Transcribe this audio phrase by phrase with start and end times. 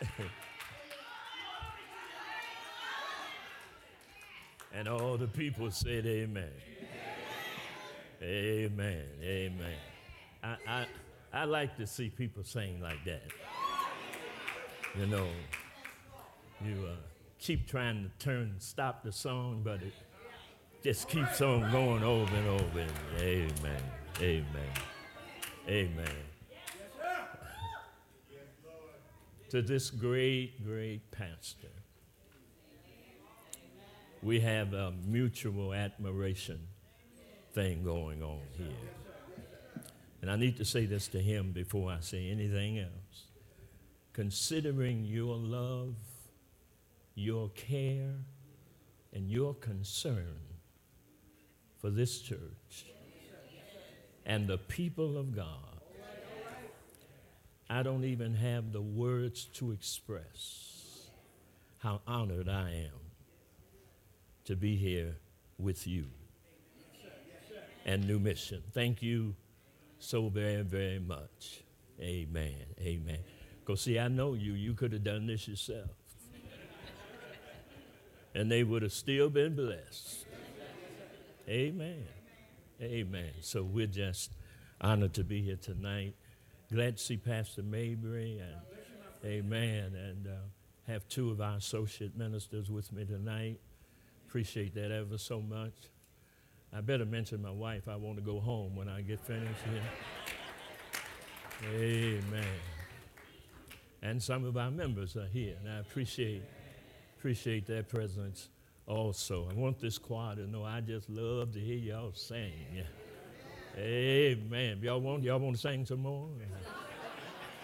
[4.72, 6.50] and all the people said, Amen.
[8.22, 9.04] Amen.
[9.22, 9.76] Amen.
[10.42, 10.86] I, I,
[11.32, 13.22] I like to see people sing like that.
[14.98, 15.28] You know,
[16.64, 16.96] you uh,
[17.38, 19.92] keep trying to turn, stop the song, but it
[20.82, 22.86] just keeps on going over and over.
[23.18, 23.82] Amen.
[24.20, 24.72] Amen.
[25.68, 26.27] Amen.
[29.50, 31.68] To this great, great pastor.
[34.22, 36.60] We have a mutual admiration
[37.52, 38.66] thing going on here.
[40.20, 43.26] And I need to say this to him before I say anything else.
[44.12, 45.94] Considering your love,
[47.14, 48.14] your care,
[49.12, 50.40] and your concern
[51.80, 52.86] for this church
[54.26, 55.67] and the people of God,
[57.70, 61.08] I don't even have the words to express
[61.78, 63.00] how honored I am
[64.44, 65.16] to be here
[65.58, 66.06] with you
[67.84, 68.62] and New Mission.
[68.72, 69.34] Thank you
[69.98, 71.62] so very, very much.
[72.00, 72.64] Amen.
[72.80, 73.18] Amen.
[73.60, 74.52] Because, see, I know you.
[74.52, 75.90] You could have done this yourself.
[78.34, 80.26] and they would have still been blessed.
[81.48, 82.04] Amen.
[82.80, 83.30] Amen.
[83.40, 84.32] So we're just
[84.80, 86.14] honored to be here tonight.
[86.72, 88.60] Glad to see Pastor Mabry and
[89.24, 89.94] Amen.
[89.94, 90.30] And uh,
[90.86, 93.58] have two of our associate ministers with me tonight.
[94.26, 95.74] Appreciate that ever so much.
[96.72, 97.88] I better mention my wife.
[97.88, 99.82] I want to go home when I get finished here.
[101.74, 102.44] Amen.
[104.02, 106.42] And some of our members are here, and I appreciate
[107.18, 108.48] appreciate their presence
[108.86, 109.48] also.
[109.50, 112.84] I want this choir to know I just love to hear y'all sing.
[113.78, 114.80] Amen.
[114.82, 116.28] Y'all want y'all want to sing some more?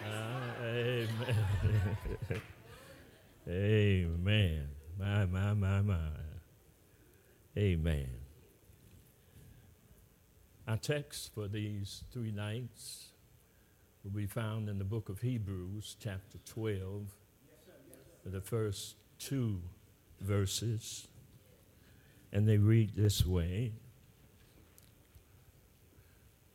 [0.05, 1.09] Uh, amen.
[3.49, 4.67] amen.
[4.97, 5.97] My my my my.
[7.57, 8.07] Amen.
[10.67, 13.09] Our text for these three nights
[14.03, 17.09] will be found in the book of Hebrews, chapter 12,
[18.25, 19.61] the first two
[20.21, 21.07] verses.
[22.31, 23.73] And they read this way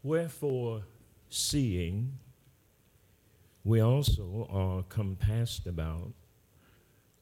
[0.03, 0.84] Wherefore,
[1.28, 2.19] seeing,
[3.65, 6.12] we also are compassed about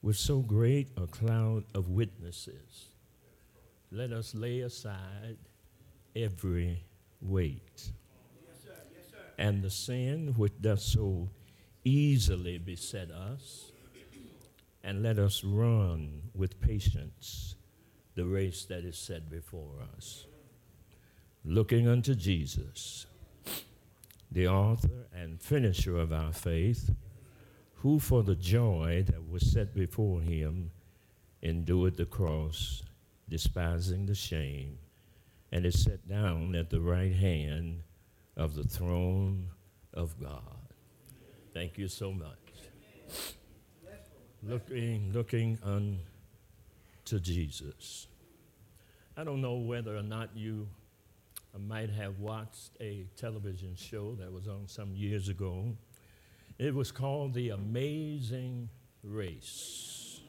[0.00, 2.90] with so great a cloud of witnesses.
[3.90, 5.38] Let us lay aside
[6.14, 6.84] every
[7.20, 7.90] weight
[9.38, 11.28] and the sin which does so
[11.84, 13.72] easily beset us,
[14.84, 17.56] and let us run with patience
[18.14, 20.27] the race that is set before us
[21.44, 23.06] looking unto Jesus,
[24.30, 26.90] the author and finisher of our faith,
[27.76, 30.70] who for the joy that was set before him
[31.42, 32.82] endured the cross,
[33.28, 34.78] despising the shame,
[35.52, 37.82] and is set down at the right hand
[38.36, 39.48] of the throne
[39.94, 40.42] of God.
[41.54, 42.36] Thank you so much.
[44.42, 48.06] Looking, looking unto Jesus.
[49.16, 50.68] I don't know whether or not you
[51.60, 55.76] might have watched a television show that was on some years ago.
[56.58, 58.68] It was called The Amazing
[59.02, 60.20] Race.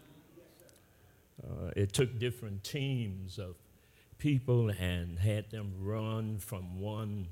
[1.43, 3.55] Uh, it took different teams of
[4.17, 7.29] people and had them run from one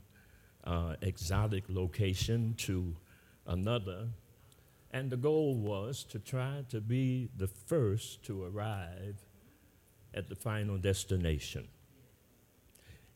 [0.64, 2.96] uh, exotic location to
[3.46, 4.08] another.
[4.92, 9.18] And the goal was to try to be the first to arrive
[10.14, 11.68] at the final destination.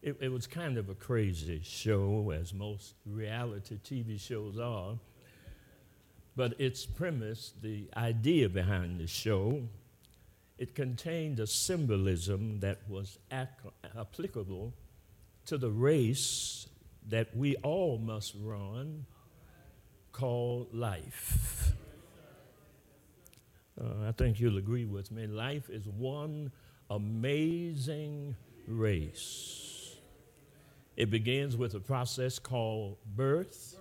[0.01, 4.97] It, it was kind of a crazy show, as most reality TV shows are.
[6.35, 9.61] But its premise, the idea behind the show,
[10.57, 13.47] it contained a symbolism that was ac-
[13.97, 14.73] applicable
[15.45, 16.67] to the race
[17.09, 19.05] that we all must run
[20.11, 21.73] called life.
[23.79, 25.27] Uh, I think you'll agree with me.
[25.27, 26.51] Life is one
[26.89, 28.35] amazing
[28.67, 29.70] race.
[30.95, 33.75] It begins with a process called birth,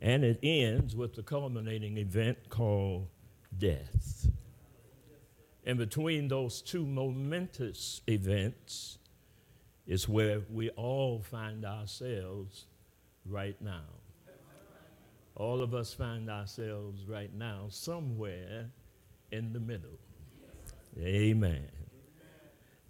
[0.00, 3.08] and it ends with the culminating event called
[3.56, 4.26] death.
[5.64, 8.98] And between those two momentous events
[9.86, 12.66] is where we all find ourselves
[13.26, 13.84] right now.
[15.36, 18.70] All of us find ourselves right now somewhere
[19.30, 19.98] in the middle.
[20.98, 21.68] Amen.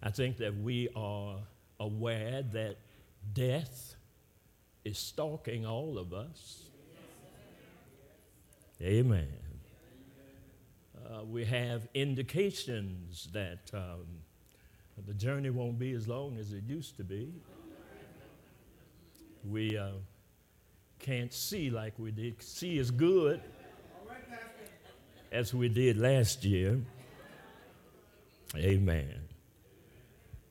[0.03, 1.39] I think that we are
[1.79, 2.77] aware that
[3.32, 3.94] Death
[4.84, 6.64] is stalking all of us.
[8.82, 9.28] Amen.
[11.11, 14.06] uh, we have indications that um,
[15.06, 17.32] the journey won't be as long as it used to be.
[19.44, 19.90] We uh,
[20.99, 22.43] can't see like we did.
[22.43, 23.40] See is good
[25.32, 26.81] as we did last year.
[28.56, 29.14] Amen.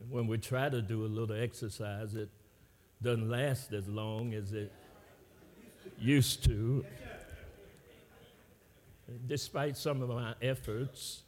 [0.10, 2.30] When we try to do a little exercise, it
[3.01, 4.72] doesn't last as long as it
[5.98, 6.86] used to.
[9.28, 11.24] Despite some of my efforts,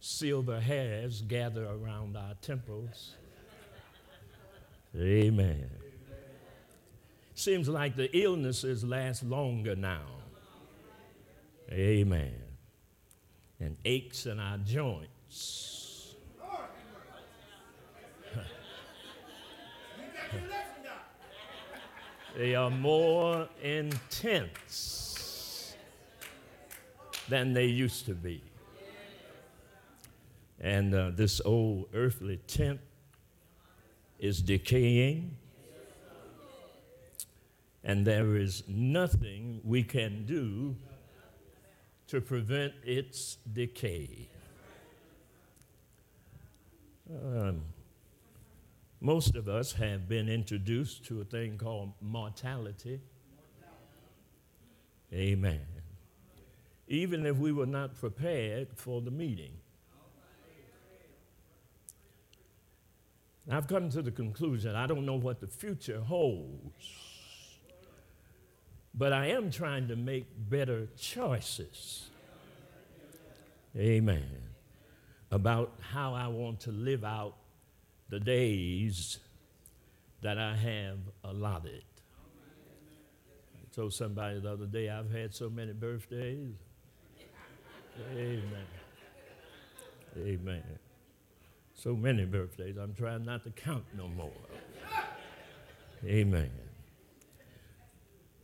[0.00, 3.14] silver hairs gather around our temples.
[4.96, 5.70] Amen.
[7.34, 10.06] Seems like the illnesses last longer now.
[11.70, 12.34] Amen.
[13.58, 16.14] And aches in our joints.
[22.36, 25.02] They are more intense
[27.28, 28.42] than they used to be.
[30.60, 32.80] And uh, this old earthly tent
[34.18, 35.36] is decaying,
[37.84, 40.76] and there is nothing we can do
[42.06, 44.28] to prevent its decay.
[47.10, 47.62] Um,
[49.02, 53.00] most of us have been introduced to a thing called mortality.
[55.12, 55.66] Amen.
[56.86, 59.54] Even if we were not prepared for the meeting.
[63.50, 66.86] I've come to the conclusion I don't know what the future holds,
[68.94, 72.08] but I am trying to make better choices.
[73.76, 74.28] Amen.
[75.32, 77.41] About how I want to live out
[78.12, 79.18] the days
[80.20, 81.82] that I have allotted.
[83.54, 86.52] I told somebody the other day I've had so many birthdays.
[88.14, 88.66] Amen.
[90.18, 90.62] Amen.
[91.72, 94.30] So many birthdays, I'm trying not to count no more.
[96.04, 96.50] Amen.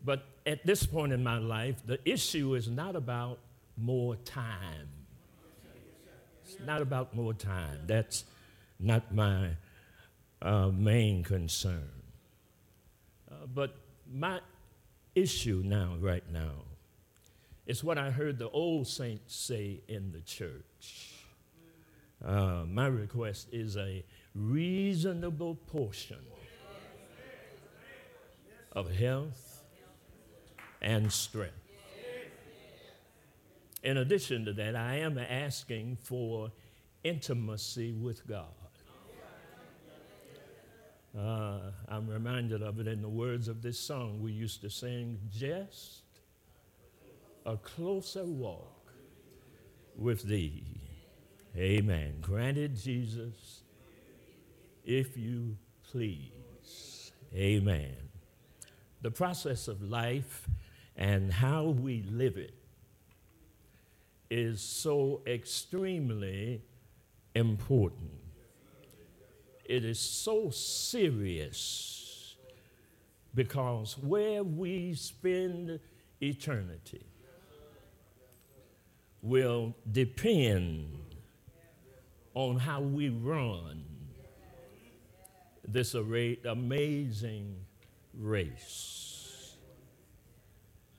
[0.03, 3.39] But at this point in my life, the issue is not about
[3.77, 4.89] more time.
[6.47, 7.81] It's not about more time.
[7.87, 8.25] That's
[8.81, 9.51] not my
[10.43, 11.91] uh, main concern.
[13.31, 13.77] Uh, but
[14.11, 14.41] my
[15.15, 16.65] issue now, right now,
[17.67, 21.15] is what I heard the old saints say in the church.
[22.25, 24.05] Uh, my request is a
[24.35, 26.19] reasonable portion
[28.73, 29.63] of health
[30.81, 31.55] and strength.
[33.83, 36.51] In addition to that, I am asking for
[37.05, 38.47] intimacy with God.
[41.17, 45.19] Uh, I'm reminded of it in the words of this song we used to sing
[45.31, 46.03] just
[47.47, 48.93] a closer walk
[49.97, 50.65] with thee.
[51.57, 52.19] Amen.
[52.21, 53.63] Granted, Jesus,
[54.85, 55.57] if you
[55.91, 57.13] please.
[57.35, 57.97] Amen.
[59.03, 60.49] The process of life
[60.97, 62.55] and how we live it
[64.31, 66.63] is so extremely
[67.35, 68.18] important.
[69.69, 72.37] It is so serious
[73.35, 75.79] because where we spend
[76.23, 77.05] eternity
[79.21, 80.89] will depend
[82.33, 83.85] on how we run
[85.67, 87.57] this amazing
[88.15, 89.57] race.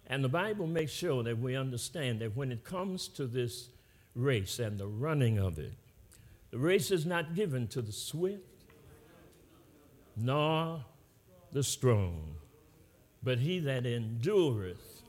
[0.05, 3.69] And the Bible makes sure that we understand that when it comes to this
[4.13, 5.73] race and the running of it,
[6.51, 8.43] the race is not given to the swift
[10.19, 10.85] nor
[11.51, 12.35] the strong,
[13.23, 15.01] but he that endureth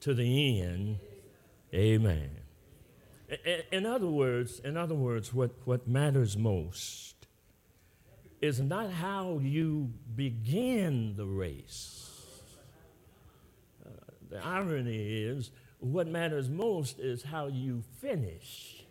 [0.00, 0.98] to the end.
[1.74, 2.30] Amen.
[3.70, 7.26] In other words, in other words, what, what matters most
[8.42, 12.10] is not how you begin the race.
[13.86, 13.90] Uh,
[14.28, 18.81] the irony is, what matters most is how you finish.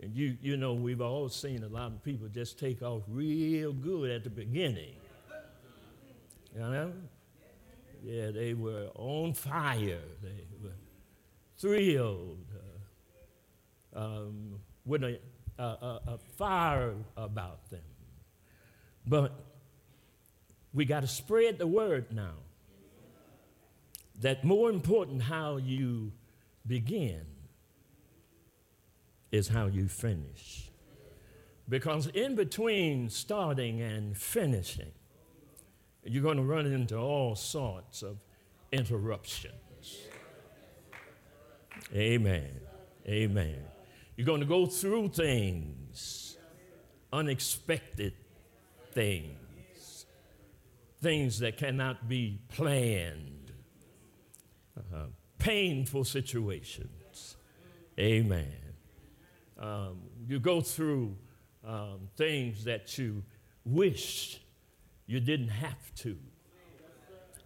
[0.00, 3.72] And you, you know, we've all seen a lot of people just take off real
[3.72, 4.94] good at the beginning.
[6.54, 6.92] You know?
[8.04, 10.00] Yeah, they were on fire.
[10.22, 10.70] They were
[11.56, 12.46] thrilled,
[13.94, 15.18] uh, um, with a,
[15.58, 15.62] a,
[16.06, 17.80] a fire about them.
[19.04, 19.32] But
[20.72, 22.34] we got to spread the word now
[24.20, 26.12] that more important how you
[26.66, 27.22] begin
[29.30, 30.70] is how you finish.
[31.68, 34.92] Because in between starting and finishing,
[36.04, 38.16] you're going to run into all sorts of
[38.72, 39.98] interruptions.
[41.94, 42.60] Amen.
[43.06, 43.58] Amen.
[44.16, 46.36] You're going to go through things,
[47.12, 48.14] unexpected
[48.92, 50.06] things,
[51.00, 53.52] things that cannot be planned,
[54.76, 55.04] uh,
[55.38, 57.36] painful situations.
[57.98, 58.67] Amen.
[59.58, 61.16] Um, you go through
[61.66, 63.24] um, things that you
[63.64, 64.40] wish
[65.06, 66.16] you didn't have to.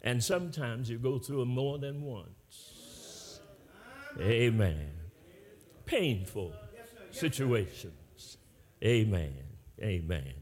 [0.02, 3.40] And sometimes you go through them more than once.
[4.20, 4.90] Amen.
[5.86, 6.52] Painful
[7.12, 8.36] situations.
[8.84, 9.34] Amen.
[9.80, 10.34] Amen.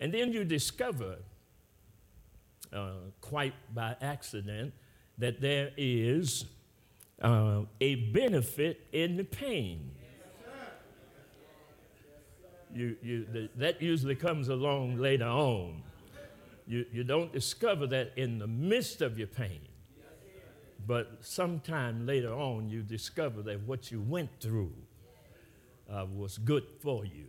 [0.00, 1.16] And then you discover,
[2.72, 4.74] uh, quite by accident,
[5.16, 6.44] that there is
[7.22, 9.92] uh, a benefit in the pain.
[12.78, 15.82] You, you, that usually comes along later on.
[16.64, 19.66] You, you don't discover that in the midst of your pain,
[20.86, 24.72] but sometime later on you discover that what you went through
[25.92, 27.24] uh, was good for you.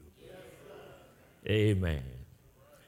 [1.48, 2.03] Amen.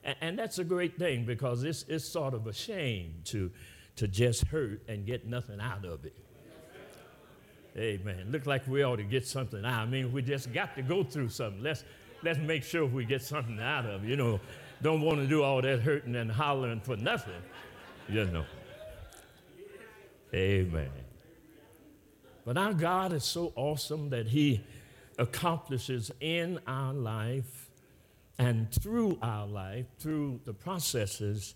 [0.03, 3.49] And, and, that's a great thing because it's, it's sort of a shame to,
[3.95, 6.15] to just hurt and get nothing out of it.
[7.77, 8.27] Amen.
[8.29, 9.81] Look like we ought to get something out.
[9.81, 11.63] I mean, we just got to go through something.
[11.63, 11.85] Let's,
[12.23, 14.07] let's make sure we get something out of it.
[14.07, 14.39] You know,
[14.81, 17.41] don't want to do all that hurting and hollering for nothing,
[18.09, 18.45] you know.
[20.33, 20.89] Amen.
[22.45, 24.63] But our God is so awesome that He
[25.17, 27.69] accomplishes in our life
[28.39, 31.53] and through our life, through the processes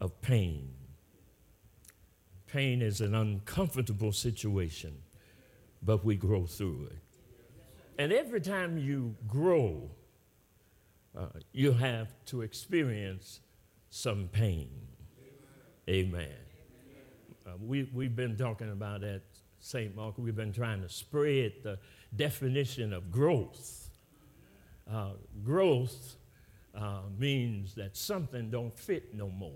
[0.00, 0.70] of pain.
[2.46, 4.96] Pain is an uncomfortable situation,
[5.82, 6.98] but we grow through it.
[7.98, 9.90] And every time you grow,
[11.16, 13.40] uh, you have to experience
[13.90, 14.68] some pain.
[15.88, 16.28] Amen.
[17.46, 19.22] Uh, we, we've been talking about that,
[19.60, 19.94] St.
[19.94, 21.78] Mark, we've been trying to spread the
[22.16, 23.90] definition of growth.
[24.90, 25.10] Uh,
[25.42, 26.16] growth
[26.74, 29.52] uh, means that something don't fit no more.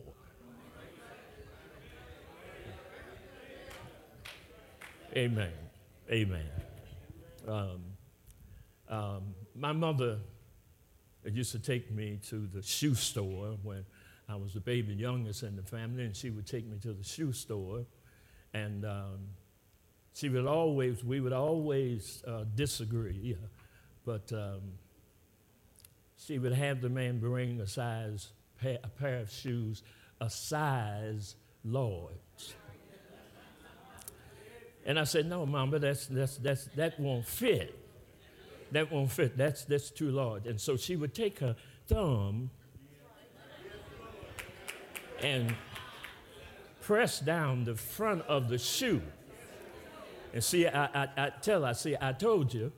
[5.16, 5.52] Amen.
[6.10, 6.46] Amen.
[7.46, 7.80] Um,
[8.88, 10.18] um, my mother
[11.34, 13.84] used to take me to the shoe store when
[14.28, 17.04] I was the baby youngest in the family, and she would take me to the
[17.04, 17.84] shoe store.
[18.52, 19.18] And um,
[20.14, 23.36] she would always, we would always uh, disagree,
[24.04, 24.60] but um,
[26.16, 28.28] she would have the man bring a size,
[28.64, 29.82] a pair of shoes,
[30.20, 32.54] a size large.
[34.84, 37.77] And I said, no, Mama, that's, that's, that's, that won't fit
[38.72, 39.36] that won't fit.
[39.36, 40.46] That's, that's too large.
[40.46, 41.56] And so she would take her
[41.86, 42.50] thumb
[45.22, 45.54] and
[46.80, 49.02] press down the front of the shoe.
[50.32, 52.72] And see, I, I, I tell her, I see, I told you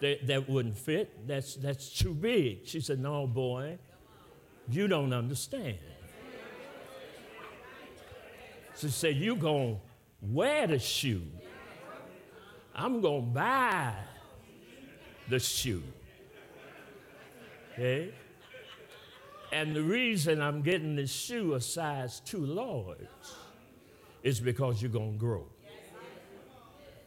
[0.00, 1.26] that that wouldn't fit.
[1.26, 2.66] That's, that's too big.
[2.66, 3.78] She said, No, boy,
[4.68, 5.78] you don't understand.
[8.76, 9.80] She said, You're going to
[10.20, 11.22] wear the shoe.
[12.74, 13.94] I'm going to buy
[15.32, 15.82] the shoe.
[17.72, 18.12] Okay?
[19.50, 23.08] And the reason I'm getting this shoe a size too large
[24.22, 25.46] is because you're going to grow.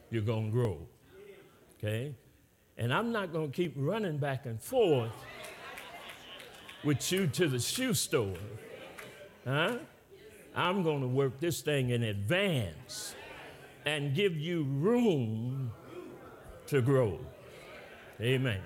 [0.09, 0.77] You're going to grow.
[1.77, 2.15] Okay?
[2.77, 5.11] And I'm not going to keep running back and forth
[6.83, 8.37] with you to the shoe store.
[9.45, 9.77] Huh?
[10.55, 13.13] I'm going to work this thing in advance
[13.85, 15.71] and give you room
[16.67, 17.19] to grow.
[18.21, 18.61] Amen.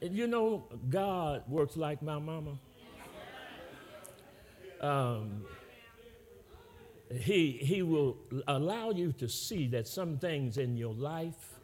[0.00, 2.58] You know, God works like my mama.
[4.80, 5.44] Um,
[7.12, 11.54] he, he will allow you to see that some things in your life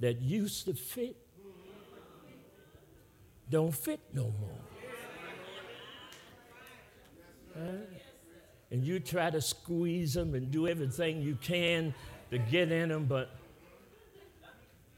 [0.00, 1.16] that used to fit
[3.50, 4.60] don't fit no more.
[8.70, 11.94] And you try to squeeze them and do everything you can
[12.30, 13.37] to get in them, but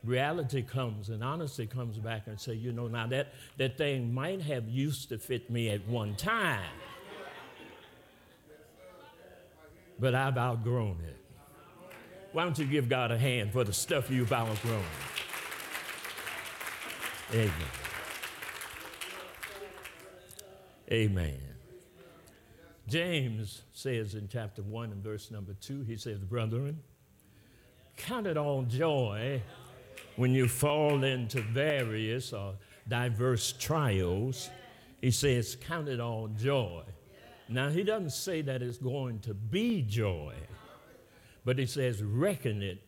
[0.05, 4.43] reality comes and honesty comes back and say, you know, now that, that thing might
[4.43, 6.71] have used to fit me at one time,
[9.99, 11.17] but I've outgrown it.
[12.33, 14.83] Why don't you give God a hand for the stuff you've outgrown?
[17.33, 17.53] Amen.
[20.93, 21.41] Amen.
[22.89, 26.81] James says in chapter 1 and verse number 2, he says, Brethren,
[27.97, 29.41] count it all joy
[30.21, 32.53] when you fall into various or
[32.87, 34.51] diverse trials,
[35.01, 36.83] he says, Count it all joy.
[37.49, 40.35] Now, he doesn't say that it's going to be joy,
[41.47, 42.83] But he says, reckon it,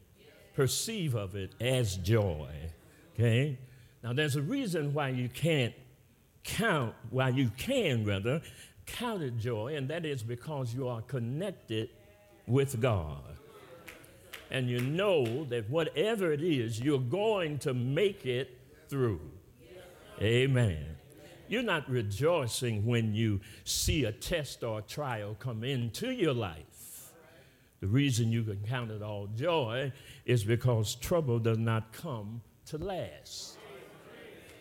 [0.53, 2.51] perceive of it as joy.
[3.15, 3.59] Okay?
[4.05, 5.75] Now, there's a reason why you can't
[6.45, 8.43] count, why you can rather,
[8.85, 11.89] count it joy, and that is because you are connected
[12.47, 13.39] with God.
[14.53, 19.23] And you know that whatever it is, you're going to make it through.
[20.21, 20.85] Amen.
[21.49, 27.13] You're not rejoicing when you see a test or a trial come into your life.
[27.81, 29.91] The reason you can count it all joy
[30.27, 33.57] is because trouble does not come to last.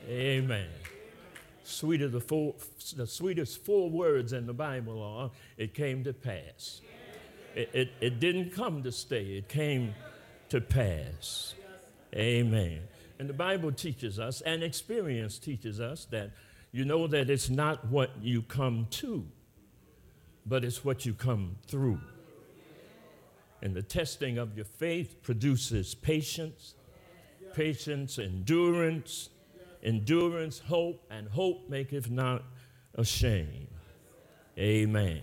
[0.08, 0.70] Amen.
[1.64, 2.56] Sweeter the, four,
[2.96, 6.80] the sweetest four words in the Bible are, it came to pass.
[7.56, 9.94] It, it, it didn't come to stay, it came
[10.50, 11.54] to pass.
[12.16, 12.82] Amen.
[13.20, 16.32] And the Bible teaches us, and experience teaches us, that
[16.72, 19.28] you know that it's not what you come to,
[20.46, 22.00] but it's what you come through.
[23.62, 26.74] And the testing of your faith produces patience,
[27.54, 29.30] patience, endurance,
[29.84, 32.44] endurance, hope, and hope maketh not
[32.96, 33.68] ashamed.
[34.58, 35.22] Amen.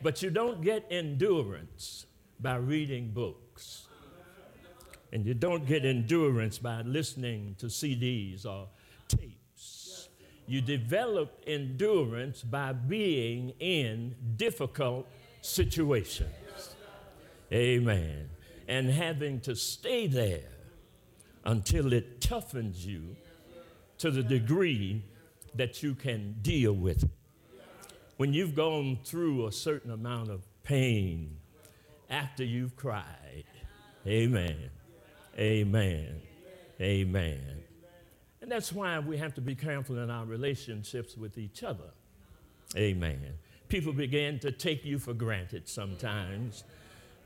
[0.00, 2.06] But you don't get endurance
[2.40, 3.88] by reading books.
[5.12, 8.68] And you don't get endurance by listening to CDs or
[9.08, 10.08] tapes.
[10.46, 15.08] You develop endurance by being in difficult
[15.40, 16.74] situations.
[17.52, 18.28] Amen.
[18.66, 20.50] And having to stay there
[21.44, 23.16] until it toughens you
[23.98, 25.02] to the degree
[25.54, 27.17] that you can deal with it.
[28.18, 31.36] When you've gone through a certain amount of pain
[32.10, 33.44] after you've cried,
[34.04, 34.70] amen,
[35.38, 36.20] amen,
[36.80, 37.62] amen.
[38.42, 41.90] And that's why we have to be careful in our relationships with each other.
[42.76, 43.34] Amen.
[43.68, 46.64] People begin to take you for granted sometimes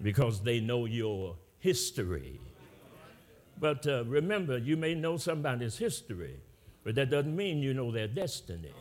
[0.03, 2.39] because they know your history.
[3.59, 6.37] But uh, remember, you may know somebody's history,
[6.85, 8.75] but that doesn't mean you know their destiny.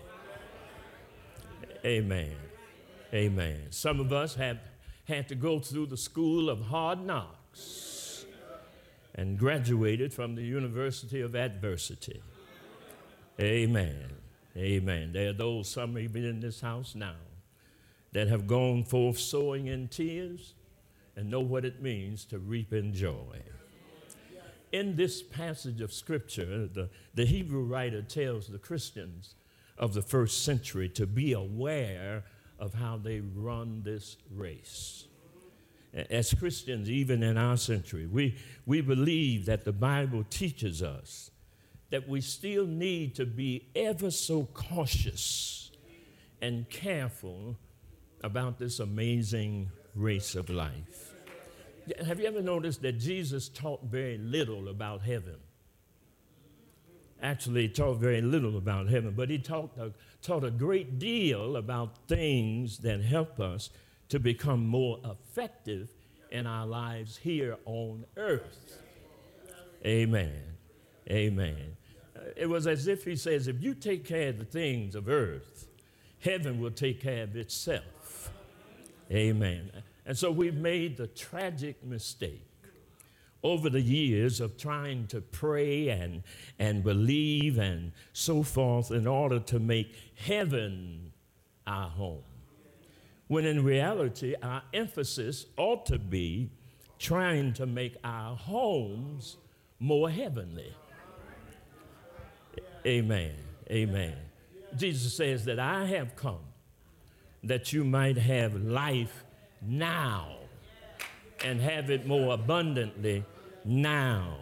[1.86, 2.36] Amen.
[3.14, 3.68] Amen.
[3.72, 4.60] Some of us have
[5.06, 8.26] had to go through the school of hard knocks
[9.16, 12.22] and graduated from the University of Adversity.
[13.40, 14.10] Amen.
[14.56, 15.12] Amen.
[15.14, 17.16] There are those, some even in this house now,
[18.14, 20.54] that have gone forth sowing in tears
[21.16, 23.42] and know what it means to reap in joy
[24.72, 29.36] in this passage of Scripture, the, the Hebrew writer tells the Christians
[29.82, 32.24] of the first century to be aware
[32.60, 35.08] of how they run this race.
[35.94, 41.32] As Christians, even in our century, we, we believe that the Bible teaches us
[41.90, 45.72] that we still need to be ever so cautious
[46.42, 47.58] and careful
[48.24, 51.14] about this amazing race of life.
[52.06, 55.36] Have you ever noticed that Jesus taught very little about heaven?
[57.22, 61.96] Actually, taught very little about heaven, but he taught a, taught a great deal about
[62.08, 63.70] things that help us
[64.10, 65.90] to become more effective
[66.32, 68.82] in our lives here on earth.
[69.86, 70.42] Amen.
[71.10, 71.78] Amen.
[72.36, 75.68] It was as if he says, if you take care of the things of earth,
[76.20, 78.32] heaven will take care of itself.
[79.12, 79.72] Amen.
[80.06, 82.51] And so we've made the tragic mistake
[83.44, 86.24] over the years of trying to pray and,
[86.60, 91.12] and believe and so forth in order to make heaven
[91.66, 92.24] our home.
[93.28, 96.50] When in reality, our emphasis ought to be
[97.00, 99.38] trying to make our homes
[99.80, 100.76] more heavenly.
[102.86, 103.34] Amen.
[103.70, 104.16] Amen.
[104.76, 106.42] Jesus says that I have come
[107.44, 109.24] that you might have life
[109.62, 110.36] now
[111.44, 113.26] and have it more abundantly
[113.66, 114.38] now.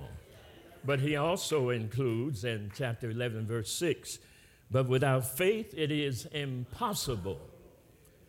[0.85, 4.19] But he also includes in chapter 11, verse 6
[4.71, 7.39] but without faith it is impossible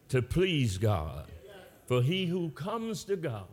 [0.09, 1.27] to please God.
[1.87, 3.49] For he who comes to God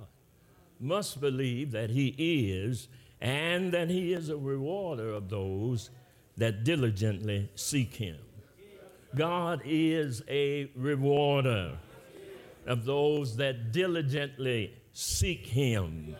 [0.80, 2.88] must believe that he is
[3.20, 5.90] and that he is a rewarder of those
[6.38, 8.18] that diligently seek him.
[9.16, 11.78] God is a rewarder
[12.68, 16.16] of those that diligently seek him.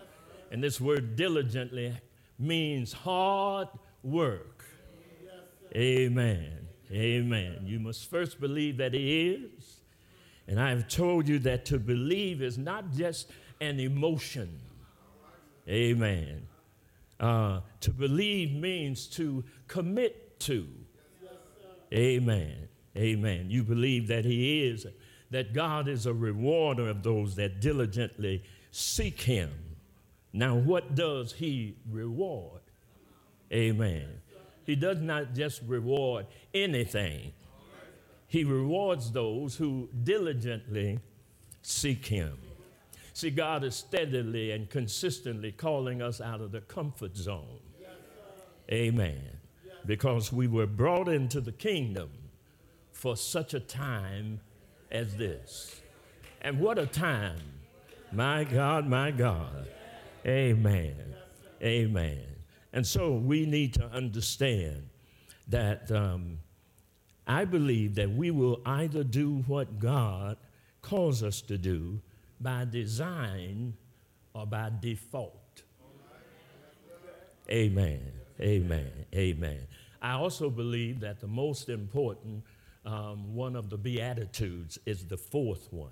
[0.52, 1.94] And this word diligently
[2.40, 3.68] means hard
[4.04, 4.66] work.
[5.76, 6.68] Amen.
[6.92, 7.62] Amen.
[7.66, 9.82] You must first believe that he is.
[10.48, 13.30] And I have told you that to believe is not just
[13.60, 14.60] an emotion.
[15.68, 16.48] Amen.
[17.20, 20.68] Uh, to believe means to commit to.
[21.94, 22.70] Amen.
[22.96, 23.48] Amen.
[23.50, 24.88] You believe that he is
[25.32, 29.52] that God is a rewarder of those that diligently seek Him.
[30.34, 32.62] Now, what does he reward?
[33.52, 34.22] Amen.
[34.66, 37.34] He does not just reward anything,
[38.28, 41.00] he rewards those who diligently
[41.62, 42.38] seek him.
[43.14, 47.62] See, God is steadily and consistently calling us out of the comfort zone.
[48.70, 49.24] Amen.
[49.86, 52.10] Because we were brought into the kingdom
[52.92, 54.42] for such a time
[54.92, 55.82] as this.
[56.42, 57.40] And what a time.
[58.12, 59.68] My God, my God.
[60.28, 61.16] Amen.
[61.62, 62.26] Amen.
[62.74, 64.90] And so we need to understand
[65.48, 66.40] that um,
[67.26, 70.38] I believe that we will either do what God
[70.82, 72.00] calls us to do
[72.40, 73.74] by design
[74.34, 75.64] or by default.
[77.50, 78.02] Amen.
[78.42, 78.92] Amen.
[79.16, 79.60] Amen.
[80.02, 82.44] I also believe that the most important
[82.86, 85.92] um, one of the Beatitudes is the fourth one.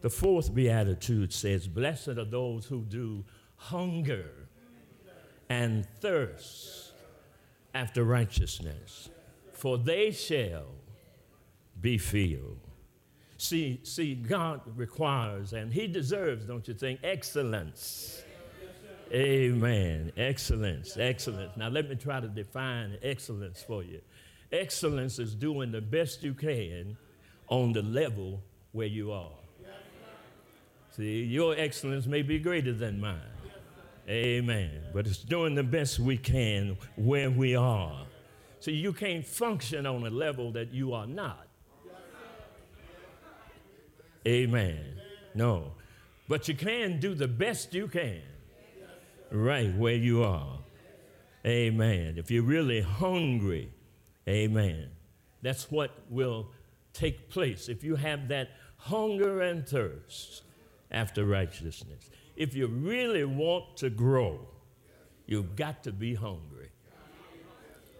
[0.00, 3.24] The fourth Beatitude says, Blessed are those who do
[3.56, 4.30] hunger
[5.48, 6.92] and thirst
[7.74, 9.10] after righteousness,
[9.52, 10.66] for they shall
[11.80, 12.60] be filled.
[13.36, 18.22] See, see, God requires, and He deserves, don't you think, excellence.
[19.12, 20.12] Amen.
[20.16, 21.56] Excellence, excellence.
[21.56, 24.00] Now, let me try to define excellence for you.
[24.50, 26.96] Excellence is doing the best you can
[27.48, 28.40] on the level
[28.72, 29.30] where you are.
[30.96, 33.33] See, your excellence may be greater than mine.
[34.08, 34.82] Amen.
[34.92, 38.06] But it's doing the best we can where we are.
[38.60, 41.48] See, you can't function on a level that you are not.
[44.26, 45.00] Amen.
[45.34, 45.72] No.
[46.28, 48.22] But you can do the best you can
[49.30, 50.58] right where you are.
[51.46, 52.14] Amen.
[52.16, 53.70] If you're really hungry,
[54.26, 54.88] amen.
[55.42, 56.48] That's what will
[56.94, 57.68] take place.
[57.68, 60.42] If you have that hunger and thirst
[60.90, 64.40] after righteousness, if you really want to grow,
[65.26, 66.70] you've got to be hungry.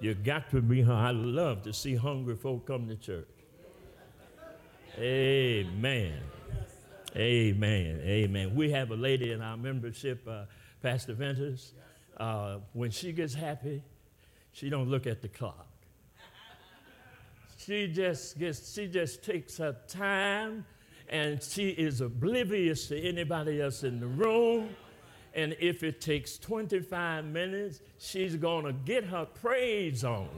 [0.01, 1.07] You've got to be hungry.
[1.07, 3.29] I love to see hungry folk come to church.
[4.99, 6.21] Amen.
[7.17, 8.01] Amen.
[8.03, 8.55] Amen.
[8.55, 10.45] We have a lady in our membership, uh,
[10.83, 11.73] Pastor Venters.
[12.17, 13.83] Uh, when she gets happy,
[14.53, 15.67] she don't look at the clock.
[17.57, 20.67] She just gets, she just takes her time
[21.09, 24.71] and she is oblivious to anybody else in the room.
[25.35, 30.29] And if it takes 25 minutes, she's going to get her praise on.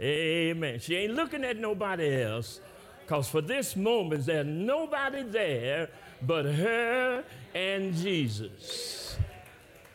[0.00, 0.78] Amen.
[0.80, 2.60] She ain't looking at nobody else
[3.02, 5.88] because for this moment, there's nobody there
[6.22, 9.16] but her and Jesus.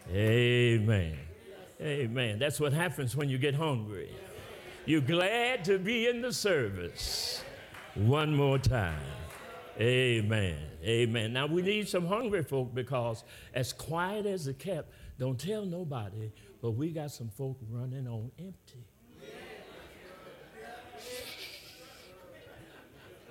[0.09, 1.17] Amen.
[1.79, 2.39] Amen.
[2.39, 4.09] That's what happens when you get hungry.
[4.85, 7.43] You're glad to be in the service
[7.95, 8.99] one more time.
[9.79, 10.57] Amen.
[10.83, 11.33] Amen.
[11.33, 13.23] Now we need some hungry folk because
[13.53, 18.31] as quiet as it kept, don't tell nobody, but we got some folk running on
[18.39, 18.85] empty.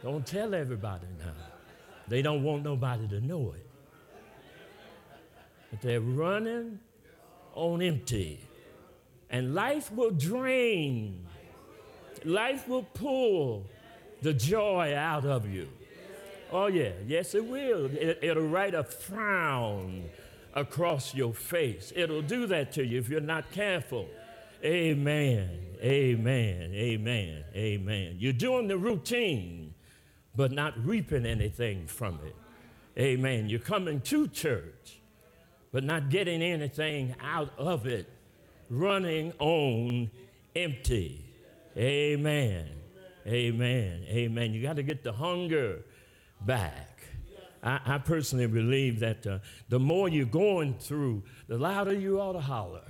[0.02, 1.32] Don't tell everybody now.
[2.08, 3.66] They don't want nobody to know it.
[5.70, 6.80] But they're running
[7.54, 8.40] on empty.
[9.28, 11.26] And life will drain,
[12.24, 13.66] life will pull
[14.22, 15.68] the joy out of you.
[16.52, 17.86] Oh, yeah, yes, it will.
[17.86, 20.04] It, it'll write a frown
[20.54, 21.92] across your face.
[21.94, 24.08] It'll do that to you if you're not careful.
[24.64, 25.48] Amen,
[25.82, 28.16] amen, amen, amen.
[28.18, 29.74] You're doing the routine,
[30.34, 32.36] but not reaping anything from it.
[32.98, 33.48] Amen.
[33.48, 35.00] You're coming to church,
[35.72, 38.08] but not getting anything out of it,
[38.68, 40.10] running on
[40.54, 41.24] empty.
[41.76, 42.68] Amen.
[43.26, 44.04] Amen.
[44.08, 44.52] Amen.
[44.52, 45.84] You got to get the hunger
[46.40, 47.02] back.
[47.62, 52.32] I, I personally believe that uh, the more you're going through, the louder you ought
[52.32, 52.84] to holler.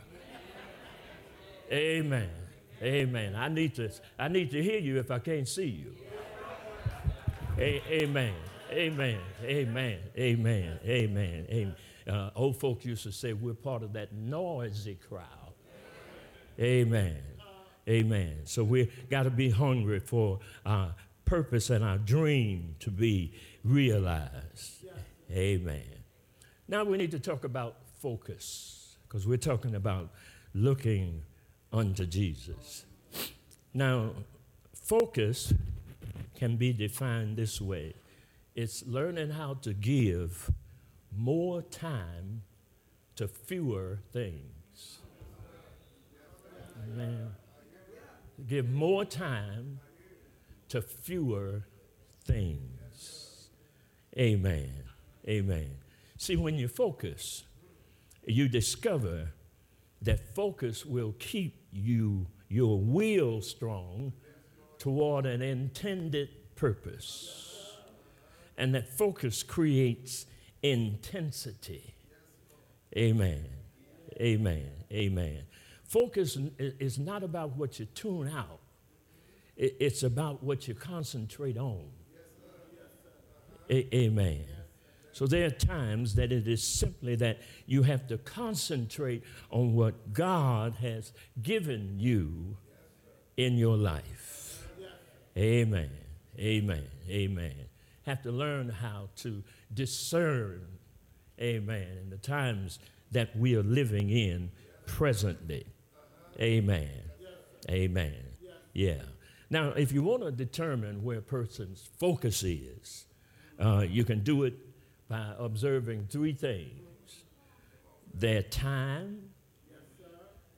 [1.72, 2.30] Amen.
[2.82, 3.34] Amen.
[3.36, 5.94] I need to, I need to hear you if I can't see you.
[7.58, 8.34] A- amen.
[8.70, 9.18] Amen.
[9.44, 9.98] Amen.
[10.16, 10.78] Amen.
[10.84, 11.46] Amen.
[11.50, 11.76] Amen.
[12.08, 15.26] Uh, old folks used to say we're part of that noisy crowd.
[16.58, 17.16] Amen.
[17.90, 18.42] Amen.
[18.44, 24.84] So we got to be hungry for our purpose and our dream to be realized.
[25.32, 25.82] Amen.
[26.68, 30.10] Now we need to talk about focus because we're talking about
[30.54, 31.22] looking
[31.72, 32.84] unto Jesus.
[33.74, 34.12] Now,
[34.72, 35.52] focus
[36.36, 37.94] can be defined this way
[38.54, 40.50] it's learning how to give
[41.16, 42.42] more time
[43.16, 44.98] to fewer things.
[46.82, 47.30] Amen
[48.50, 49.78] give more time
[50.68, 51.62] to fewer
[52.24, 53.48] things.
[54.18, 54.72] Amen.
[55.28, 55.70] Amen.
[56.16, 57.44] See, when you focus,
[58.26, 59.28] you discover
[60.02, 64.12] that focus will keep you, your will strong
[64.78, 67.76] toward an intended purpose.
[68.58, 70.26] And that focus creates
[70.60, 71.94] intensity.
[72.96, 73.46] Amen.
[74.20, 74.70] Amen.
[74.92, 75.44] Amen.
[75.90, 78.60] Focus is not about what you tune out,
[79.56, 81.82] it's about what you concentrate on.
[83.68, 84.44] Amen.
[85.10, 90.12] So there are times that it is simply that you have to concentrate on what
[90.12, 92.56] God has given you
[93.36, 94.68] in your life.
[95.36, 95.90] Amen.
[96.38, 96.86] Amen.
[97.08, 97.54] Amen.
[98.06, 99.42] Have to learn how to
[99.74, 100.62] discern,
[101.40, 102.78] amen, in the times
[103.10, 104.52] that we are living in
[104.86, 105.66] presently.
[106.40, 106.88] Amen.
[107.70, 108.14] Amen.
[108.72, 109.02] Yeah.
[109.50, 113.06] Now, if you want to determine where a person's focus is,
[113.58, 114.54] uh, you can do it
[115.08, 117.24] by observing three things
[118.14, 119.30] their time,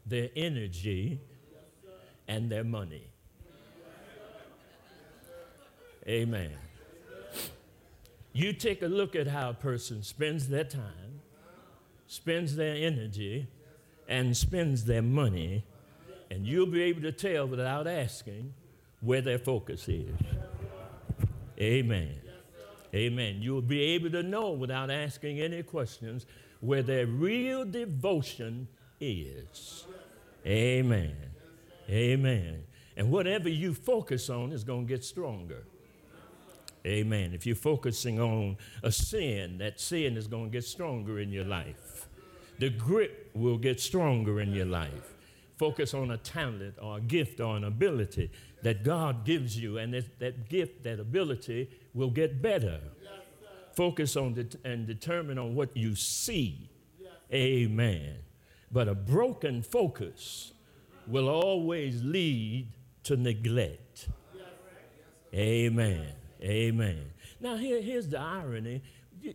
[0.07, 1.21] their energy,
[2.29, 3.09] and their money.
[6.07, 6.51] Amen.
[8.33, 11.21] You take a look at how a person spends their time,
[12.07, 13.47] spends their energy,
[14.09, 15.65] and spends their money,
[16.33, 18.55] and you'll be able to tell without asking
[19.01, 20.17] where their focus is.
[21.61, 22.19] Amen.
[22.95, 23.43] Amen.
[23.43, 26.25] You'll be able to know without asking any questions
[26.61, 28.67] where their real devotion
[28.99, 29.85] is.
[30.47, 31.15] Amen.
[31.91, 32.63] Amen.
[32.97, 35.65] And whatever you focus on is going to get stronger.
[36.87, 37.35] Amen.
[37.35, 41.45] If you're focusing on a sin, that sin is going to get stronger in your
[41.45, 42.09] life.
[42.59, 45.13] The grip will get stronger in your life.
[45.63, 49.95] Focus on a talent or a gift or an ability that God gives you, and
[49.95, 52.81] that, that gift, that ability will get better.
[53.73, 56.69] Focus on det- and determine on what you see.
[57.33, 58.17] Amen.
[58.73, 60.53] But a broken focus
[61.07, 62.67] will always lead
[63.05, 64.09] to neglect.
[65.33, 66.09] Amen.
[66.43, 67.05] Amen.
[67.41, 68.83] Now, here, here's the irony.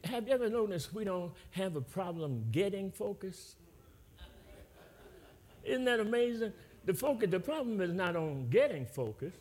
[0.04, 3.56] Have you ever noticed we don't have a problem getting focus?
[5.68, 6.54] Isn't that amazing?
[6.86, 9.34] The focus, the problem is not on getting focus.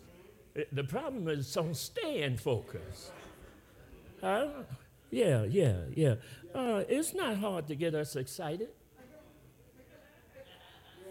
[0.72, 3.12] The problem is on staying focused.
[4.20, 4.48] Huh?
[5.10, 6.14] Yeah, yeah, yeah.
[6.54, 8.68] Uh, it's not hard to get us excited.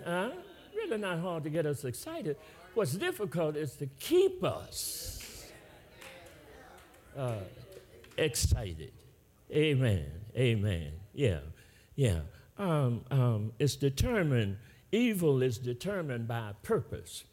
[0.04, 0.32] Huh?
[0.76, 2.38] Really not hard to get us excited.
[2.74, 5.46] What's difficult is to keep us
[7.18, 7.36] uh,
[8.18, 8.92] excited.
[9.52, 10.06] Amen.
[10.36, 10.92] Amen.
[11.14, 11.40] Yeah.
[11.96, 12.20] Yeah.
[12.58, 14.58] Um, um, it's determined,
[14.96, 17.26] evil is determined by purpose.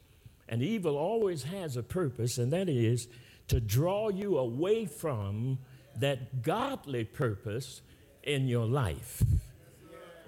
[0.49, 3.09] And evil always has a purpose, and that is
[3.49, 5.59] to draw you away from
[5.97, 7.81] that godly purpose
[8.23, 9.23] in your life.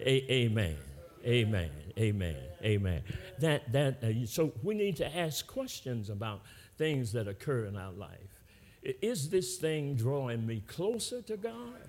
[0.01, 0.77] A- amen.
[1.25, 1.71] Amen.
[1.99, 2.37] Amen.
[2.63, 3.03] Amen.
[3.39, 6.43] That that uh, so we need to ask questions about
[6.77, 8.41] things that occur in our life.
[8.83, 11.89] Is this thing drawing me closer to God?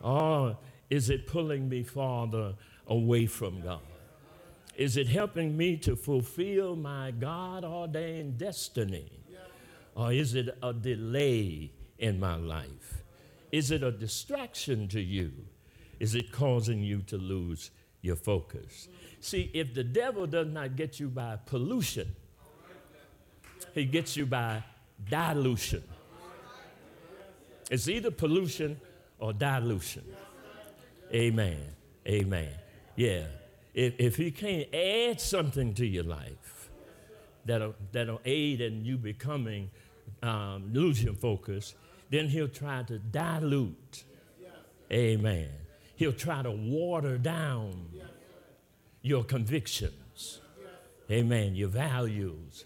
[0.00, 0.56] Or
[0.88, 2.54] is it pulling me farther
[2.86, 3.89] away from God?
[4.80, 9.12] Is it helping me to fulfill my God ordained destiny?
[9.94, 13.04] Or is it a delay in my life?
[13.52, 15.32] Is it a distraction to you?
[15.98, 18.88] Is it causing you to lose your focus?
[19.20, 22.16] See, if the devil does not get you by pollution,
[23.74, 24.64] he gets you by
[25.10, 25.84] dilution.
[27.70, 28.80] It's either pollution
[29.18, 30.04] or dilution.
[31.12, 31.58] Amen.
[32.08, 32.48] Amen.
[32.96, 33.26] Yeah.
[33.74, 36.70] If, if he can't add something to your life
[37.44, 39.70] that'll, that'll aid in you becoming,
[40.22, 41.74] um, losing focus,
[42.10, 44.04] then he'll try to dilute.
[44.92, 45.48] Amen.
[45.96, 47.88] He'll try to water down
[49.02, 50.40] your convictions.
[51.10, 51.54] Amen.
[51.54, 52.64] Your values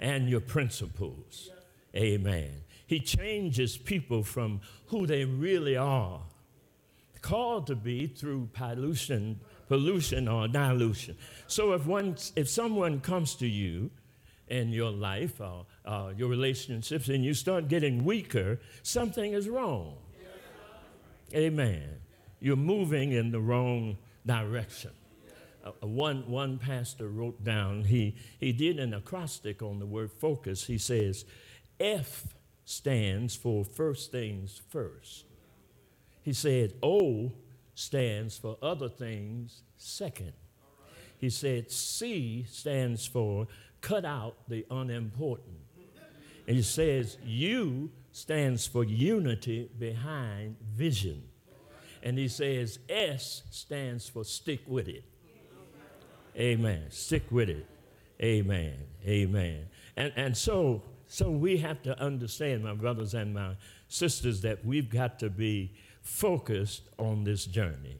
[0.00, 1.50] and your principles.
[1.94, 2.50] Amen.
[2.86, 6.20] He changes people from who they really are,
[7.22, 9.38] called to be through pollution,
[9.70, 11.16] pollution or dilution.
[11.46, 13.92] So if one, if someone comes to you
[14.48, 19.94] in your life or uh, your relationships and you start getting weaker, something is wrong.
[21.32, 21.88] Amen.
[22.40, 24.90] You're moving in the wrong direction.
[25.64, 30.66] Uh, one, one pastor wrote down, he, he did an acrostic on the word focus.
[30.66, 31.24] He says,
[31.78, 32.26] F
[32.64, 35.26] stands for first things first.
[36.22, 37.30] He said, O
[37.80, 40.32] stands for other things second.
[41.18, 43.46] He said, C stands for
[43.80, 45.56] cut out the unimportant.
[46.46, 51.22] And he says, U stands for unity behind vision.
[52.02, 55.04] And he says, S stands for stick with it.
[56.36, 56.84] Amen.
[56.90, 57.66] Stick with it.
[58.22, 58.74] Amen.
[59.06, 59.66] Amen.
[59.96, 63.56] And, and so, so we have to understand, my brothers and my
[63.88, 67.98] sisters, that we've got to be focused on this journey.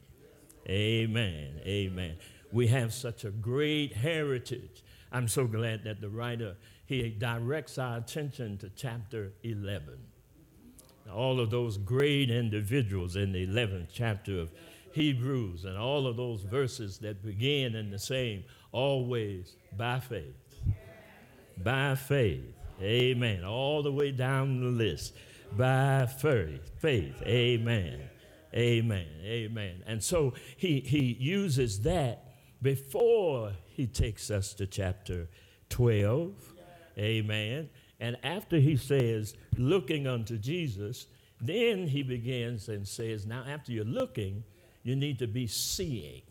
[0.68, 1.60] Amen.
[1.64, 2.16] Amen.
[2.52, 4.82] We have such a great heritage.
[5.12, 6.56] I'm so glad that the writer
[6.90, 9.96] he directs our attention to chapter 11.
[11.14, 14.50] All of those great individuals in the 11th chapter of
[14.92, 20.34] Hebrews and all of those verses that begin in the same always by faith.
[21.62, 22.56] By faith.
[22.82, 23.44] Amen.
[23.44, 25.14] All the way down the list.
[25.56, 26.70] By faith.
[26.78, 27.22] Faith.
[27.22, 28.00] Amen.
[28.54, 29.06] Amen.
[29.24, 29.82] Amen.
[29.86, 35.28] And so he, he uses that before he takes us to chapter
[35.70, 36.32] 12.
[36.98, 37.68] Amen.
[37.98, 41.06] And after he says, looking unto Jesus,
[41.40, 44.44] then he begins and says, now after you're looking,
[44.82, 46.22] you need to be seeing.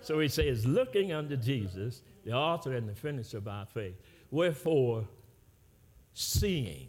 [0.00, 3.96] So he says, looking unto Jesus, the author and the finisher of our faith.
[4.30, 5.08] Wherefore,
[6.12, 6.88] seeing.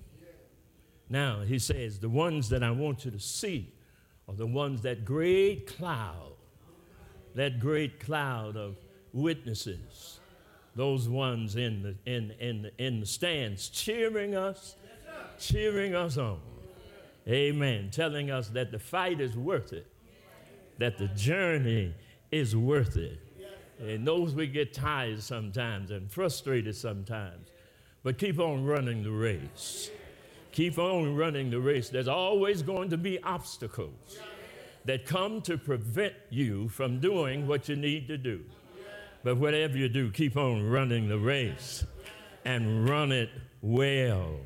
[1.10, 3.72] Now, he says, the ones that I want you to see
[4.28, 6.34] are the ones that great cloud,
[7.36, 8.76] that great cloud of
[9.14, 10.20] witnesses,
[10.76, 14.76] those ones in the, in, in, in the stands cheering us,
[15.40, 16.40] cheering us on.
[17.28, 17.90] Amen.
[17.92, 19.88] Telling us that the fight is worth it,
[20.78, 21.94] that the journey
[22.32, 23.20] is worth it.
[23.80, 27.50] And those we get tired sometimes and frustrated sometimes,
[28.04, 29.92] but keep on running the race.
[30.58, 31.90] Keep on running the race.
[31.90, 34.18] There's always going to be obstacles
[34.86, 38.44] that come to prevent you from doing what you need to do.
[39.24, 41.86] But whatever you do, keep on running the race
[42.44, 43.30] and run it
[43.62, 44.40] well.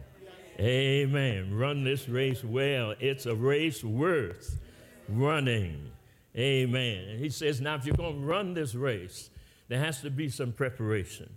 [0.59, 1.55] Amen.
[1.55, 2.93] Run this race well.
[2.99, 4.59] It's a race worth
[5.07, 5.93] running.
[6.35, 7.05] Amen.
[7.07, 9.29] And he says, now if you're going to run this race,
[9.69, 11.29] there has to be some preparation,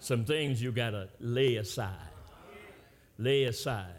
[0.00, 1.94] some things you got to lay aside.
[3.16, 3.94] Lay aside.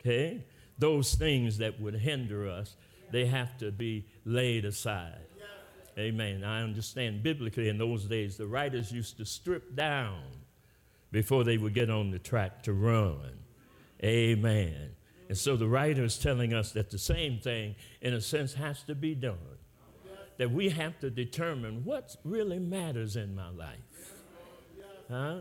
[0.00, 0.44] Okay?
[0.78, 2.76] Those things that would hinder us,
[3.10, 5.18] they have to be laid aside.
[5.98, 6.44] Amen.
[6.44, 10.22] I understand biblically in those days, the writers used to strip down
[11.12, 13.38] before they would get on the track to run.
[14.02, 14.92] Amen.
[15.28, 18.82] And so the writer is telling us that the same thing, in a sense, has
[18.84, 19.36] to be done.
[20.38, 24.14] That we have to determine what really matters in my life.
[25.10, 25.40] Huh?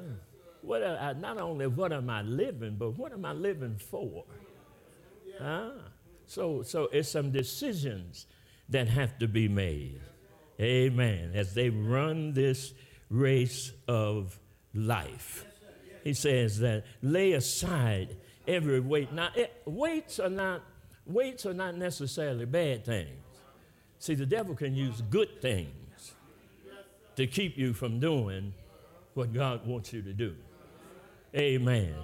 [0.61, 4.25] What I, not only what am I living, but what am I living for?
[5.41, 5.71] Huh?
[6.25, 8.27] So, so it's some decisions
[8.69, 10.01] that have to be made.
[10.59, 11.31] Amen.
[11.33, 12.73] As they run this
[13.09, 14.39] race of
[14.73, 15.45] life.
[16.03, 18.17] He says that lay aside
[18.47, 19.11] every weight.
[19.11, 20.61] Now, it, weights are not
[21.05, 23.09] weights are not necessarily bad things.
[23.97, 26.13] See, the devil can use good things
[27.15, 28.53] to keep you from doing
[29.13, 30.35] what God wants you to do.
[31.35, 31.95] Amen.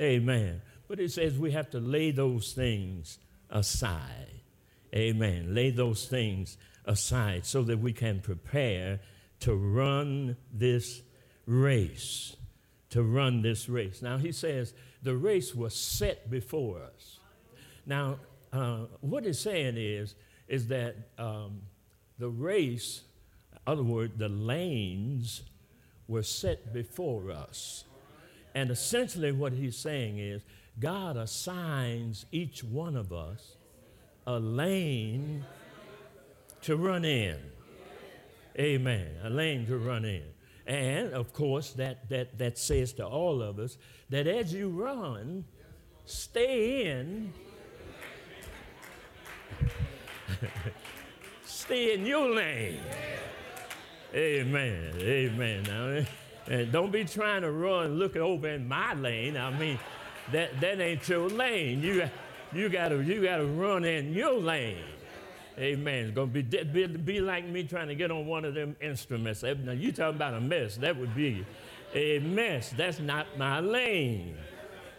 [0.00, 0.60] Amen.
[0.88, 3.18] But it says we have to lay those things
[3.50, 4.40] aside.
[4.94, 5.54] Amen.
[5.54, 9.00] Lay those things aside so that we can prepare
[9.40, 11.02] to run this
[11.46, 12.36] race.
[12.90, 14.00] To run this race.
[14.00, 14.72] Now, he says
[15.02, 17.18] the race was set before us.
[17.84, 18.18] Now,
[18.52, 20.14] uh, what he's saying is,
[20.48, 21.62] is that um,
[22.18, 23.02] the race,
[23.66, 25.42] other words, the lanes
[26.08, 27.84] were set before us.
[28.54, 30.42] And essentially, what he's saying is,
[30.78, 33.56] God assigns each one of us
[34.26, 35.44] a lane
[36.62, 37.38] to run in.
[38.58, 39.08] Amen.
[39.22, 40.24] A lane to run in.
[40.66, 43.78] And of course, that, that, that says to all of us
[44.10, 45.44] that as you run,
[46.04, 47.32] stay in.
[51.44, 52.80] stay in your lane.
[54.14, 54.94] Amen.
[54.98, 55.62] Amen.
[55.64, 56.04] Now,
[56.48, 59.36] and don't be trying to run looking over in my lane.
[59.36, 59.78] I mean,
[60.32, 61.82] that, that ain't your lane.
[61.82, 62.08] You,
[62.52, 64.84] you gotta you gotta run in your lane.
[65.58, 66.04] Amen.
[66.04, 68.76] It's going to be, be, be like me trying to get on one of them
[68.80, 69.42] instruments.
[69.42, 70.76] Now, you talking about a mess.
[70.76, 71.46] That would be
[71.94, 72.74] a mess.
[72.76, 74.36] That's not my lane.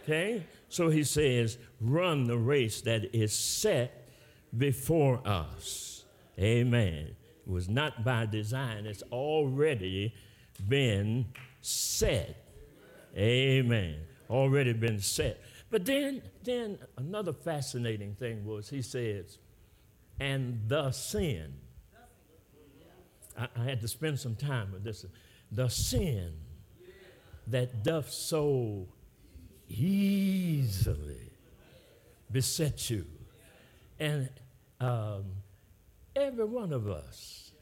[0.02, 0.44] Okay?
[0.68, 4.08] So he says, run the race that is set
[4.56, 6.04] before us.
[6.38, 7.14] Amen.
[7.46, 10.14] It was not by design, it's already
[10.68, 11.26] been
[11.60, 12.36] set.
[13.16, 13.96] Amen.
[14.28, 15.40] Already been set.
[15.70, 19.38] But then, then another fascinating thing was he says,
[20.20, 21.54] and the sin.
[23.36, 25.04] I, I had to spend some time with this.
[25.52, 26.34] The sin
[27.46, 28.88] that doth so
[29.68, 31.32] easily
[32.30, 33.06] beset you.
[33.98, 34.28] And
[34.80, 35.24] um,
[36.14, 37.52] every one of us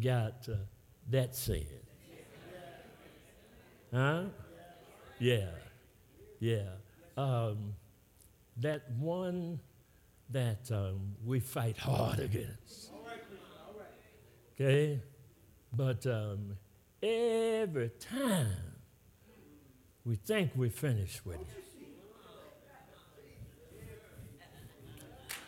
[0.00, 0.56] got uh,
[1.10, 1.66] that sin.
[3.92, 4.24] Huh?
[5.18, 5.46] Yeah,
[6.40, 6.62] yeah.
[7.16, 7.74] Um,
[8.58, 9.60] that one
[10.30, 12.90] that um, we fight hard against.
[14.54, 15.00] Okay?
[15.72, 16.56] But um,
[17.02, 18.74] every time
[20.04, 21.64] we think we're finished with it,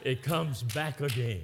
[0.03, 1.43] it comes back again.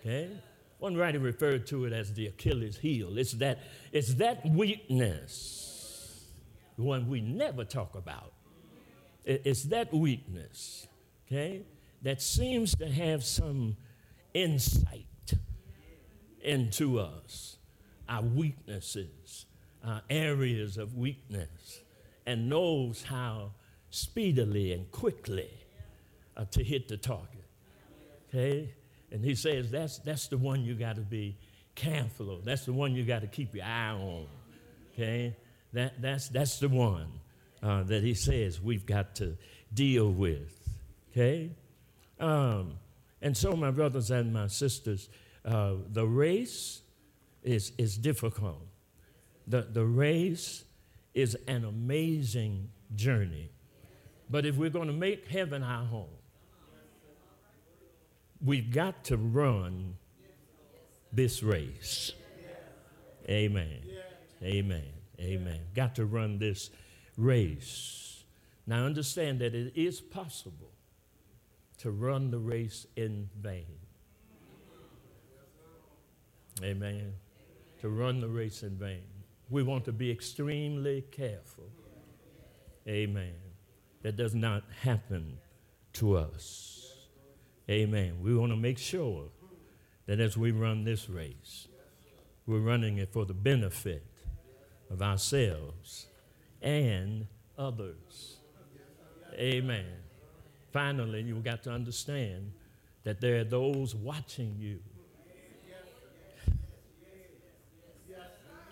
[0.00, 0.30] Okay?
[0.78, 3.16] One writer referred to it as the Achilles heel.
[3.16, 3.60] It's that,
[3.92, 5.71] it's that weakness,
[6.76, 8.32] one we never talk about.
[9.24, 10.88] It's that weakness,
[11.26, 11.62] okay,
[12.02, 13.76] that seems to have some
[14.34, 15.06] insight
[16.42, 17.56] into us,
[18.08, 19.46] our weaknesses,
[19.84, 21.82] our areas of weakness,
[22.26, 23.52] and knows how
[23.90, 25.50] speedily and quickly
[26.36, 27.44] uh, to hit the target.
[28.28, 28.74] Okay?
[29.10, 31.36] And he says that's, that's the one you got to be
[31.74, 32.44] careful of.
[32.44, 34.26] That's the one you got to keep your eye on.
[34.94, 35.36] Okay?
[35.72, 37.08] That, that's, that's the one
[37.62, 39.36] uh, that he says we've got to
[39.72, 40.58] deal with.
[41.10, 41.50] Okay?
[42.20, 42.74] Um,
[43.20, 45.08] and so, my brothers and my sisters,
[45.44, 46.82] uh, the race
[47.42, 48.66] is, is difficult.
[49.46, 50.64] The, the race
[51.14, 53.50] is an amazing journey.
[54.30, 56.08] But if we're going to make heaven our home,
[58.44, 59.96] we've got to run
[61.12, 62.12] this race.
[63.28, 63.82] Amen.
[64.42, 65.01] Amen.
[65.22, 65.60] Amen.
[65.74, 66.70] Got to run this
[67.16, 68.24] race.
[68.66, 70.72] Now understand that it is possible
[71.78, 73.66] to run the race in vain.
[76.62, 77.14] Amen.
[77.80, 79.02] To run the race in vain.
[79.50, 81.70] We want to be extremely careful.
[82.86, 83.34] Amen.
[84.02, 85.38] That does not happen
[85.94, 86.92] to us.
[87.70, 88.16] Amen.
[88.22, 89.26] We want to make sure
[90.06, 91.68] that as we run this race,
[92.46, 94.04] we're running it for the benefit
[94.92, 96.06] of ourselves
[96.60, 97.26] and
[97.58, 98.36] others.
[99.34, 99.86] Amen.
[100.72, 102.52] Finally, you've got to understand
[103.04, 104.78] that there are those watching you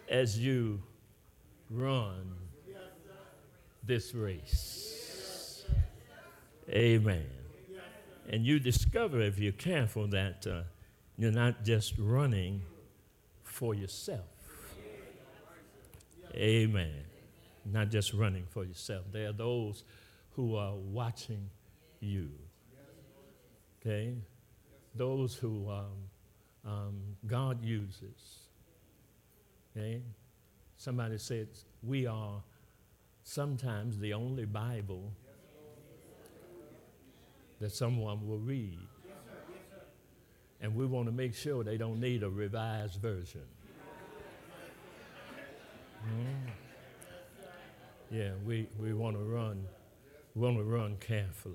[0.09, 0.83] as you
[1.71, 2.35] run
[3.85, 5.64] this race.
[6.68, 7.27] Amen.
[8.29, 10.62] And you discover, if you're careful, that uh,
[11.16, 12.62] you're not just running
[13.43, 14.39] for yourself.
[16.35, 17.05] Amen.
[17.64, 19.05] Not just running for yourself.
[19.12, 19.85] There are those
[20.31, 21.51] who are watching
[22.01, 22.31] you.
[23.81, 24.14] Okay?
[24.95, 25.87] Those who um,
[26.64, 28.41] um, God uses
[29.76, 30.03] Okay?
[30.76, 31.49] Somebody said,
[31.83, 32.43] We are
[33.22, 35.12] sometimes the only Bible
[37.61, 38.78] that someone will read.
[40.62, 43.47] And we want to make sure they don't need a revised version.
[48.11, 49.64] Yeah, we, we want to run,
[50.34, 51.55] want to run carefully.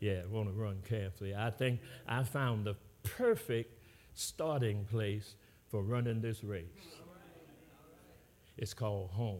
[0.00, 1.34] Yeah, want to run carefully.
[1.34, 3.78] I think I found the perfect
[4.14, 5.34] starting place
[5.70, 6.64] for running this race.
[8.58, 9.38] It's called home.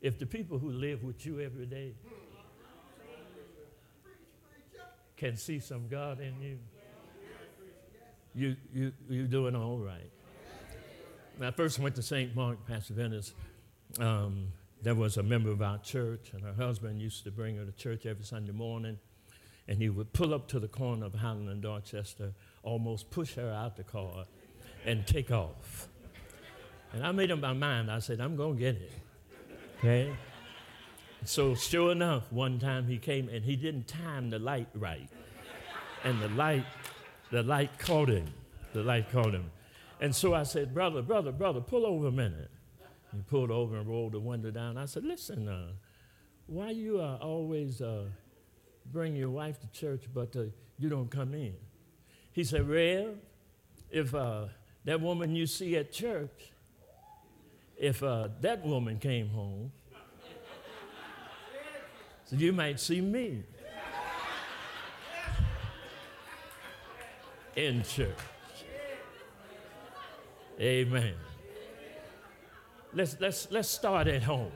[0.00, 1.94] If the people who live with you every day
[5.16, 6.58] can see some God in you,
[8.34, 10.10] you, you, you're doing all right.
[11.36, 12.34] When I first went to St.
[12.36, 13.20] Mark, Pasadena,
[13.98, 17.64] um, there was a member of our church, and her husband used to bring her
[17.64, 18.98] to church every Sunday morning,
[19.66, 23.50] and he would pull up to the corner of Highland and Dorchester almost push her
[23.50, 24.26] out the car
[24.84, 25.88] and take off.
[26.92, 27.90] And I made up my mind.
[27.90, 28.92] I said, I'm going to get it.
[29.78, 30.14] Okay?
[31.24, 35.08] So, sure enough, one time he came and he didn't time the light right.
[36.04, 36.64] And the light,
[37.32, 38.26] the light caught him.
[38.72, 39.50] The light caught him.
[40.04, 42.50] And so I said, Brother, brother, brother, pull over a minute.
[43.10, 44.76] He pulled over and rolled the window down.
[44.76, 45.68] I said, Listen, uh,
[46.46, 48.04] why you uh, always uh,
[48.92, 50.42] bring your wife to church, but uh,
[50.78, 51.54] you don't come in?
[52.32, 53.16] He said, Rev,
[53.90, 54.48] if uh,
[54.84, 56.52] that woman you see at church,
[57.74, 59.72] if uh, that woman came home,
[62.26, 63.42] so you might see me
[67.56, 68.18] in church.
[70.60, 71.14] Amen.
[72.92, 74.52] Let's, let's, let's start at home.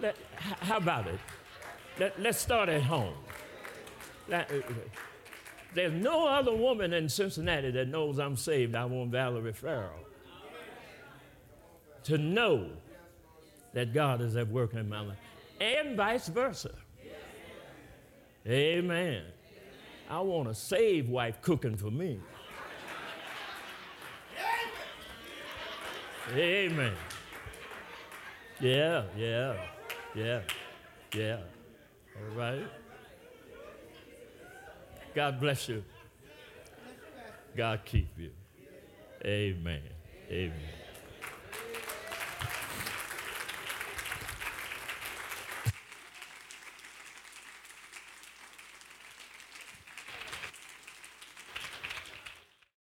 [0.00, 1.18] Let, how about it?
[1.98, 3.14] Let, let's start at home.
[5.74, 8.74] There's no other woman in Cincinnati that knows I'm saved.
[8.74, 9.90] I want Valerie Ferrell
[12.04, 12.68] to know
[13.72, 15.18] that God is at work in my life,
[15.60, 16.70] and vice versa.
[18.46, 19.22] Amen.
[20.08, 22.20] I want a saved wife cooking for me.
[26.32, 26.94] Amen.
[28.60, 29.56] Yeah, yeah,
[30.14, 30.40] yeah,
[31.14, 31.38] yeah.
[32.16, 32.66] All right.
[35.14, 35.84] God bless you.
[37.56, 38.30] God keep you.
[39.24, 39.82] Amen.
[40.30, 40.83] Amen.